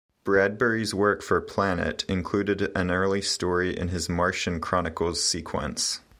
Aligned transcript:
Bradbury's 0.23 0.95
work 0.95 1.21
for 1.21 1.39
"Planet" 1.41 2.05
included 2.09 2.71
an 2.75 2.89
early 2.89 3.21
story 3.21 3.77
in 3.77 3.89
his 3.89 4.09
"Martian 4.09 4.59
Chronicles" 4.59 5.23
sequence. 5.23 5.99